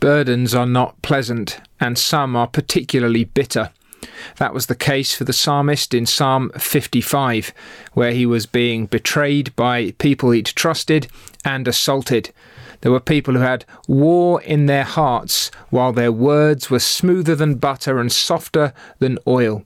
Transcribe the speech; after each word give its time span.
Burdens 0.00 0.54
are 0.54 0.66
not 0.66 1.00
pleasant, 1.02 1.60
and 1.80 1.98
some 1.98 2.36
are 2.36 2.46
particularly 2.46 3.24
bitter. 3.24 3.70
That 4.36 4.54
was 4.54 4.66
the 4.66 4.76
case 4.76 5.14
for 5.14 5.24
the 5.24 5.32
psalmist 5.32 5.92
in 5.92 6.06
Psalm 6.06 6.50
55, 6.56 7.52
where 7.94 8.12
he 8.12 8.24
was 8.24 8.46
being 8.46 8.86
betrayed 8.86 9.54
by 9.56 9.92
people 9.98 10.30
he'd 10.30 10.46
trusted 10.46 11.08
and 11.44 11.66
assaulted. 11.66 12.30
There 12.80 12.92
were 12.92 13.00
people 13.00 13.34
who 13.34 13.40
had 13.40 13.64
war 13.88 14.40
in 14.42 14.66
their 14.66 14.84
hearts, 14.84 15.50
while 15.70 15.92
their 15.92 16.12
words 16.12 16.70
were 16.70 16.78
smoother 16.78 17.34
than 17.34 17.56
butter 17.56 17.98
and 17.98 18.12
softer 18.12 18.72
than 19.00 19.18
oil. 19.26 19.64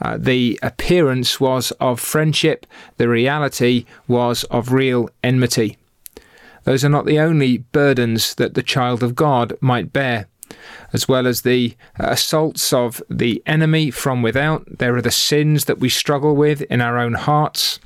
Uh, 0.00 0.16
the 0.18 0.58
appearance 0.62 1.38
was 1.38 1.72
of 1.72 2.00
friendship, 2.00 2.66
the 2.96 3.08
reality 3.08 3.84
was 4.08 4.44
of 4.44 4.72
real 4.72 5.10
enmity. 5.22 5.76
Those 6.64 6.84
are 6.84 6.90
not 6.90 7.06
the 7.06 7.18
only 7.18 7.58
burdens 7.58 8.34
that 8.36 8.54
the 8.54 8.62
child 8.62 9.02
of 9.02 9.14
God 9.14 9.56
might 9.60 9.92
bear. 9.92 10.26
As 10.92 11.08
well 11.08 11.26
as 11.26 11.42
the 11.42 11.76
assaults 11.98 12.72
of 12.72 13.02
the 13.10 13.42
enemy 13.46 13.90
from 13.90 14.22
without, 14.22 14.78
there 14.78 14.94
are 14.96 15.02
the 15.02 15.10
sins 15.10 15.64
that 15.64 15.78
we 15.78 15.88
struggle 15.88 16.36
with 16.36 16.62
in 16.62 16.80
our 16.80 16.98
own 16.98 17.14
hearts. 17.14 17.80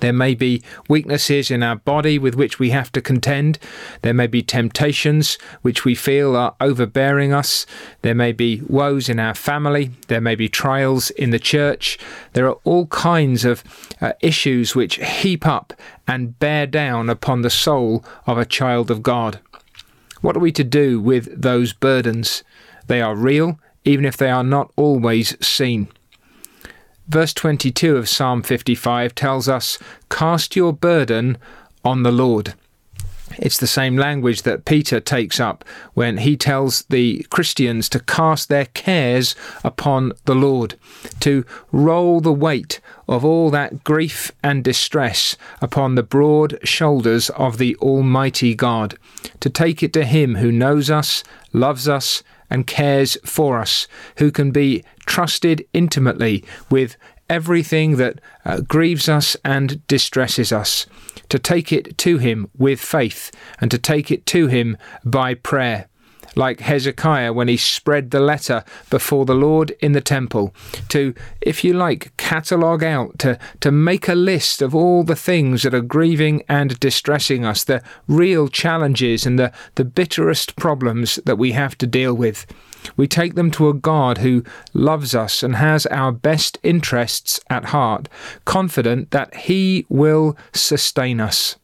There 0.00 0.12
may 0.12 0.34
be 0.34 0.62
weaknesses 0.88 1.50
in 1.50 1.62
our 1.62 1.76
body 1.76 2.18
with 2.18 2.34
which 2.34 2.58
we 2.58 2.70
have 2.70 2.90
to 2.92 3.00
contend. 3.00 3.58
There 4.02 4.14
may 4.14 4.26
be 4.26 4.42
temptations 4.42 5.38
which 5.62 5.84
we 5.84 5.94
feel 5.94 6.36
are 6.36 6.54
overbearing 6.60 7.32
us. 7.32 7.66
There 8.02 8.14
may 8.14 8.32
be 8.32 8.62
woes 8.66 9.08
in 9.08 9.18
our 9.18 9.34
family. 9.34 9.90
There 10.08 10.20
may 10.20 10.34
be 10.34 10.48
trials 10.48 11.10
in 11.10 11.30
the 11.30 11.38
church. 11.38 11.98
There 12.32 12.48
are 12.48 12.58
all 12.64 12.86
kinds 12.86 13.44
of 13.44 13.62
uh, 14.00 14.12
issues 14.20 14.74
which 14.74 14.96
heap 14.96 15.46
up 15.46 15.72
and 16.06 16.38
bear 16.38 16.66
down 16.66 17.08
upon 17.08 17.42
the 17.42 17.50
soul 17.50 18.04
of 18.26 18.38
a 18.38 18.44
child 18.44 18.90
of 18.90 19.02
God. 19.02 19.40
What 20.20 20.36
are 20.36 20.40
we 20.40 20.52
to 20.52 20.64
do 20.64 21.00
with 21.00 21.40
those 21.40 21.72
burdens? 21.72 22.42
They 22.86 23.00
are 23.00 23.14
real, 23.14 23.58
even 23.84 24.04
if 24.04 24.16
they 24.16 24.30
are 24.30 24.44
not 24.44 24.72
always 24.76 25.36
seen. 25.46 25.88
Verse 27.08 27.34
22 27.34 27.96
of 27.96 28.08
Psalm 28.08 28.42
55 28.42 29.14
tells 29.14 29.48
us, 29.48 29.78
Cast 30.08 30.56
your 30.56 30.72
burden 30.72 31.36
on 31.84 32.02
the 32.02 32.12
Lord. 32.12 32.54
It's 33.38 33.58
the 33.58 33.66
same 33.66 33.96
language 33.96 34.42
that 34.42 34.64
Peter 34.64 35.00
takes 35.00 35.40
up 35.40 35.64
when 35.94 36.18
he 36.18 36.36
tells 36.36 36.82
the 36.84 37.26
Christians 37.30 37.88
to 37.90 38.00
cast 38.00 38.48
their 38.48 38.66
cares 38.66 39.34
upon 39.62 40.12
the 40.24 40.34
Lord, 40.34 40.76
to 41.20 41.44
roll 41.72 42.20
the 42.20 42.32
weight 42.32 42.80
of 43.08 43.24
all 43.24 43.50
that 43.50 43.84
grief 43.84 44.30
and 44.42 44.62
distress 44.62 45.36
upon 45.60 45.94
the 45.94 46.02
broad 46.02 46.58
shoulders 46.62 47.28
of 47.30 47.58
the 47.58 47.76
Almighty 47.76 48.54
God, 48.54 48.96
to 49.40 49.50
take 49.50 49.82
it 49.82 49.92
to 49.94 50.04
Him 50.04 50.36
who 50.36 50.52
knows 50.52 50.90
us, 50.90 51.24
loves 51.52 51.88
us, 51.88 52.22
and 52.50 52.66
cares 52.66 53.16
for 53.24 53.58
us, 53.58 53.86
who 54.18 54.30
can 54.30 54.50
be 54.50 54.84
trusted 55.06 55.66
intimately 55.72 56.44
with 56.70 56.96
everything 57.28 57.96
that 57.96 58.20
uh, 58.44 58.60
grieves 58.60 59.08
us 59.08 59.36
and 59.44 59.86
distresses 59.86 60.52
us, 60.52 60.86
to 61.28 61.38
take 61.38 61.72
it 61.72 61.96
to 61.98 62.18
Him 62.18 62.50
with 62.56 62.80
faith 62.80 63.30
and 63.60 63.70
to 63.70 63.78
take 63.78 64.10
it 64.10 64.26
to 64.26 64.46
Him 64.46 64.76
by 65.04 65.34
prayer. 65.34 65.88
Like 66.34 66.60
Hezekiah 66.60 67.32
when 67.32 67.48
he 67.48 67.56
spread 67.56 68.10
the 68.10 68.20
letter 68.20 68.64
before 68.90 69.24
the 69.24 69.34
Lord 69.34 69.70
in 69.80 69.92
the 69.92 70.00
temple, 70.00 70.54
to, 70.88 71.14
if 71.40 71.64
you 71.64 71.74
like, 71.74 72.16
catalogue 72.16 72.82
out, 72.82 73.18
to, 73.20 73.38
to 73.60 73.70
make 73.70 74.08
a 74.08 74.14
list 74.14 74.62
of 74.62 74.74
all 74.74 75.04
the 75.04 75.16
things 75.16 75.62
that 75.62 75.74
are 75.74 75.80
grieving 75.80 76.42
and 76.48 76.78
distressing 76.80 77.44
us, 77.44 77.64
the 77.64 77.82
real 78.08 78.48
challenges 78.48 79.26
and 79.26 79.38
the, 79.38 79.52
the 79.76 79.84
bitterest 79.84 80.56
problems 80.56 81.16
that 81.24 81.36
we 81.36 81.52
have 81.52 81.76
to 81.78 81.86
deal 81.86 82.14
with. 82.14 82.46
We 82.96 83.06
take 83.06 83.34
them 83.34 83.50
to 83.52 83.68
a 83.68 83.74
God 83.74 84.18
who 84.18 84.44
loves 84.72 85.14
us 85.14 85.42
and 85.42 85.56
has 85.56 85.86
our 85.86 86.12
best 86.12 86.58
interests 86.62 87.40
at 87.48 87.66
heart, 87.66 88.08
confident 88.44 89.10
that 89.10 89.34
He 89.34 89.86
will 89.88 90.36
sustain 90.52 91.20
us. 91.20 91.56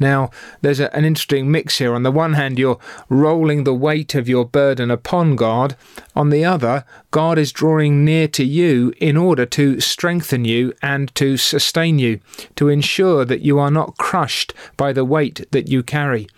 Now, 0.00 0.30
there's 0.60 0.80
a, 0.80 0.94
an 0.96 1.04
interesting 1.04 1.50
mix 1.50 1.78
here. 1.78 1.94
On 1.94 2.02
the 2.02 2.12
one 2.12 2.34
hand, 2.34 2.58
you're 2.58 2.78
rolling 3.08 3.64
the 3.64 3.74
weight 3.74 4.14
of 4.14 4.28
your 4.28 4.44
burden 4.44 4.90
upon 4.90 5.36
God. 5.36 5.76
On 6.14 6.30
the 6.30 6.44
other, 6.44 6.84
God 7.10 7.38
is 7.38 7.52
drawing 7.52 8.04
near 8.04 8.28
to 8.28 8.44
you 8.44 8.92
in 8.98 9.16
order 9.16 9.46
to 9.46 9.80
strengthen 9.80 10.44
you 10.44 10.74
and 10.82 11.14
to 11.14 11.36
sustain 11.36 11.98
you, 11.98 12.20
to 12.56 12.68
ensure 12.68 13.24
that 13.24 13.40
you 13.40 13.58
are 13.58 13.70
not 13.70 13.96
crushed 13.96 14.52
by 14.76 14.92
the 14.92 15.04
weight 15.04 15.46
that 15.50 15.68
you 15.68 15.82
carry. 15.82 16.28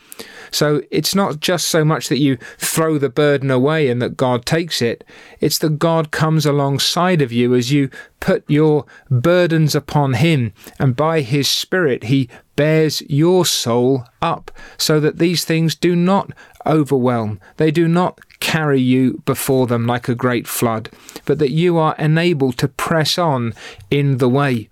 So 0.50 0.82
it's 0.90 1.14
not 1.14 1.40
just 1.40 1.68
so 1.68 1.84
much 1.84 2.08
that 2.08 2.18
you 2.18 2.36
throw 2.58 2.98
the 2.98 3.08
burden 3.08 3.50
away 3.50 3.88
and 3.88 4.00
that 4.02 4.16
God 4.16 4.44
takes 4.44 4.82
it, 4.82 5.04
it's 5.40 5.58
that 5.58 5.78
God 5.78 6.10
comes 6.10 6.44
alongside 6.46 7.22
of 7.22 7.32
you 7.32 7.54
as 7.54 7.72
you 7.72 7.90
put 8.20 8.44
your 8.48 8.84
burdens 9.10 9.74
upon 9.74 10.14
Him, 10.14 10.52
and 10.78 10.94
by 10.94 11.22
His 11.22 11.48
Spirit, 11.48 12.04
He 12.04 12.28
bears 12.56 13.00
your 13.02 13.46
soul 13.46 14.04
up, 14.20 14.50
so 14.76 15.00
that 15.00 15.18
these 15.18 15.44
things 15.44 15.74
do 15.74 15.96
not 15.96 16.32
overwhelm, 16.66 17.40
they 17.56 17.70
do 17.70 17.88
not 17.88 18.20
carry 18.40 18.80
you 18.80 19.22
before 19.24 19.66
them 19.66 19.86
like 19.86 20.08
a 20.08 20.14
great 20.14 20.46
flood, 20.46 20.90
but 21.24 21.38
that 21.38 21.52
you 21.52 21.76
are 21.78 21.94
enabled 21.98 22.58
to 22.58 22.68
press 22.68 23.18
on 23.18 23.54
in 23.90 24.18
the 24.18 24.28
way. 24.28 24.68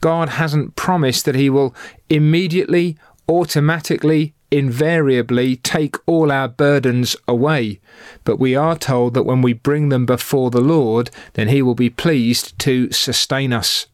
God 0.00 0.30
hasn't 0.30 0.76
promised 0.76 1.24
that 1.24 1.34
He 1.34 1.50
will 1.50 1.74
immediately, 2.08 2.96
automatically, 3.28 4.34
invariably 4.50 5.56
take 5.56 5.96
all 6.06 6.32
our 6.32 6.48
burdens 6.48 7.16
away. 7.28 7.80
But 8.24 8.38
we 8.38 8.56
are 8.56 8.76
told 8.76 9.14
that 9.14 9.24
when 9.24 9.42
we 9.42 9.52
bring 9.52 9.88
them 9.88 10.06
before 10.06 10.50
the 10.50 10.60
Lord, 10.60 11.10
then 11.34 11.48
He 11.48 11.62
will 11.62 11.74
be 11.74 11.90
pleased 11.90 12.58
to 12.60 12.90
sustain 12.90 13.52
us. 13.52 13.86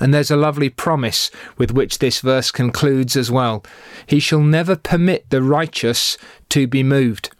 And 0.00 0.12
there's 0.12 0.30
a 0.30 0.36
lovely 0.36 0.68
promise 0.68 1.30
with 1.56 1.70
which 1.70 1.98
this 1.98 2.20
verse 2.20 2.50
concludes 2.50 3.16
as 3.16 3.30
well. 3.30 3.64
He 4.06 4.18
shall 4.18 4.40
never 4.40 4.76
permit 4.76 5.28
the 5.30 5.42
righteous 5.42 6.18
to 6.50 6.66
be 6.66 6.82
moved. 6.82 7.30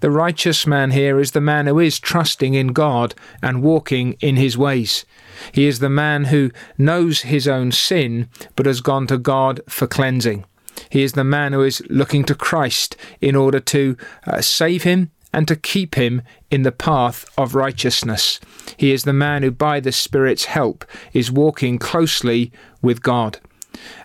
The 0.00 0.10
righteous 0.10 0.66
man 0.66 0.90
here 0.90 1.18
is 1.18 1.32
the 1.32 1.40
man 1.40 1.66
who 1.66 1.78
is 1.78 1.98
trusting 1.98 2.54
in 2.54 2.68
God 2.68 3.14
and 3.42 3.62
walking 3.62 4.14
in 4.20 4.36
his 4.36 4.56
ways. 4.56 5.04
He 5.52 5.66
is 5.66 5.78
the 5.78 5.88
man 5.90 6.24
who 6.24 6.50
knows 6.76 7.22
his 7.22 7.48
own 7.48 7.72
sin 7.72 8.28
but 8.54 8.66
has 8.66 8.80
gone 8.80 9.06
to 9.08 9.18
God 9.18 9.60
for 9.68 9.86
cleansing. 9.86 10.44
He 10.90 11.02
is 11.02 11.12
the 11.12 11.24
man 11.24 11.52
who 11.52 11.62
is 11.62 11.82
looking 11.88 12.24
to 12.24 12.34
Christ 12.34 12.96
in 13.20 13.34
order 13.34 13.60
to 13.60 13.96
uh, 14.26 14.40
save 14.40 14.82
him 14.82 15.10
and 15.32 15.48
to 15.48 15.56
keep 15.56 15.94
him 15.94 16.22
in 16.50 16.62
the 16.62 16.72
path 16.72 17.26
of 17.36 17.54
righteousness. 17.54 18.40
He 18.76 18.92
is 18.92 19.04
the 19.04 19.12
man 19.12 19.42
who, 19.42 19.50
by 19.50 19.80
the 19.80 19.92
Spirit's 19.92 20.46
help, 20.46 20.84
is 21.12 21.30
walking 21.30 21.78
closely 21.78 22.52
with 22.82 23.02
God. 23.02 23.38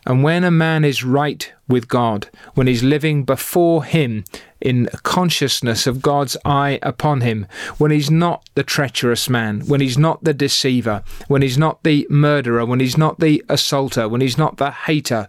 And 0.05 0.23
when 0.23 0.43
a 0.43 0.51
man 0.51 0.83
is 0.83 1.03
right 1.03 1.51
with 1.67 1.87
God, 1.87 2.29
when 2.53 2.67
he's 2.67 2.83
living 2.83 3.23
before 3.23 3.83
Him 3.83 4.23
in 4.61 4.87
consciousness 5.03 5.87
of 5.87 6.01
God's 6.01 6.37
eye 6.45 6.79
upon 6.81 7.21
him, 7.21 7.47
when 7.77 7.91
he's 7.91 8.11
not 8.11 8.47
the 8.53 8.63
treacherous 8.63 9.29
man, 9.29 9.61
when 9.61 9.81
he's 9.81 9.97
not 9.97 10.23
the 10.23 10.33
deceiver, 10.33 11.03
when 11.27 11.41
he's 11.41 11.57
not 11.57 11.83
the 11.83 12.07
murderer, 12.09 12.65
when 12.65 12.79
he's 12.79 12.97
not 12.97 13.19
the 13.19 13.43
assaulter, 13.49 14.07
when 14.07 14.21
he's 14.21 14.37
not 14.37 14.57
the 14.57 14.71
hater, 14.71 15.27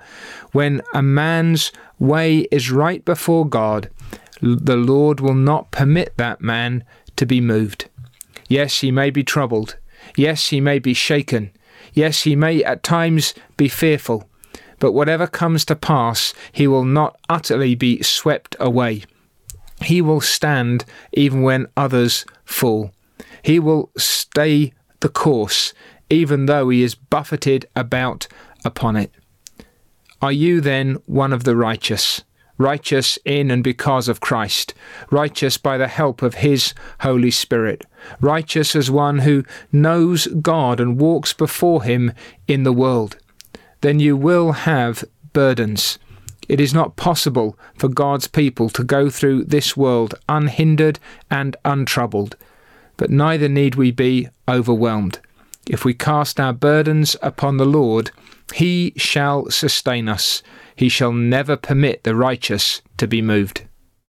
when 0.52 0.82
a 0.92 1.02
man's 1.02 1.72
way 1.98 2.40
is 2.50 2.70
right 2.70 3.04
before 3.04 3.48
God, 3.48 3.88
the 4.40 4.76
Lord 4.76 5.20
will 5.20 5.34
not 5.34 5.70
permit 5.70 6.16
that 6.16 6.40
man 6.40 6.84
to 7.16 7.24
be 7.24 7.40
moved. 7.40 7.88
Yes, 8.48 8.80
he 8.80 8.90
may 8.90 9.10
be 9.10 9.24
troubled. 9.24 9.76
Yes, 10.16 10.48
he 10.48 10.60
may 10.60 10.78
be 10.78 10.94
shaken. 10.94 11.52
Yes, 11.94 12.22
he 12.22 12.36
may 12.36 12.62
at 12.64 12.82
times 12.82 13.34
be 13.56 13.68
fearful. 13.68 14.28
But 14.82 14.94
whatever 14.94 15.28
comes 15.28 15.64
to 15.66 15.76
pass, 15.76 16.34
he 16.50 16.66
will 16.66 16.84
not 16.84 17.16
utterly 17.28 17.76
be 17.76 18.02
swept 18.02 18.56
away. 18.58 19.04
He 19.80 20.02
will 20.02 20.20
stand 20.20 20.84
even 21.12 21.42
when 21.42 21.68
others 21.76 22.26
fall. 22.44 22.90
He 23.44 23.60
will 23.60 23.92
stay 23.96 24.72
the 24.98 25.08
course, 25.08 25.72
even 26.10 26.46
though 26.46 26.68
he 26.68 26.82
is 26.82 26.96
buffeted 26.96 27.64
about 27.76 28.26
upon 28.64 28.96
it. 28.96 29.12
Are 30.20 30.32
you 30.32 30.60
then 30.60 30.94
one 31.06 31.32
of 31.32 31.44
the 31.44 31.54
righteous? 31.54 32.24
Righteous 32.58 33.20
in 33.24 33.52
and 33.52 33.62
because 33.62 34.08
of 34.08 34.20
Christ, 34.20 34.74
righteous 35.12 35.58
by 35.58 35.78
the 35.78 35.86
help 35.86 36.22
of 36.22 36.34
His 36.34 36.74
Holy 37.00 37.30
Spirit, 37.30 37.84
righteous 38.20 38.74
as 38.74 38.90
one 38.90 39.20
who 39.20 39.44
knows 39.70 40.26
God 40.26 40.80
and 40.80 41.00
walks 41.00 41.32
before 41.32 41.84
Him 41.84 42.12
in 42.48 42.64
the 42.64 42.72
world 42.72 43.16
then 43.82 44.00
you 44.00 44.16
will 44.16 44.52
have 44.52 45.04
burdens. 45.32 45.98
It 46.48 46.60
is 46.60 46.74
not 46.74 46.96
possible 46.96 47.56
for 47.76 47.88
God's 47.88 48.26
people 48.26 48.68
to 48.70 48.82
go 48.82 49.10
through 49.10 49.44
this 49.44 49.76
world 49.76 50.14
unhindered 50.28 50.98
and 51.30 51.56
untroubled, 51.64 52.36
but 52.96 53.10
neither 53.10 53.48
need 53.48 53.74
we 53.74 53.90
be 53.90 54.28
overwhelmed. 54.48 55.20
If 55.68 55.84
we 55.84 55.94
cast 55.94 56.40
our 56.40 56.52
burdens 56.52 57.16
upon 57.22 57.56
the 57.56 57.64
Lord, 57.64 58.10
He 58.54 58.92
shall 58.96 59.50
sustain 59.50 60.08
us. 60.08 60.42
He 60.74 60.88
shall 60.88 61.12
never 61.12 61.56
permit 61.56 62.02
the 62.02 62.16
righteous 62.16 62.82
to 62.96 63.06
be 63.06 63.22
moved. 63.22 63.62